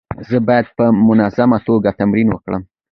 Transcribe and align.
زه 0.29 0.37
باید 0.47 0.67
په 0.77 0.85
منظمه 1.07 1.57
توګه 1.67 1.89
تمرین 1.99 2.27
وکړم. 2.31 2.61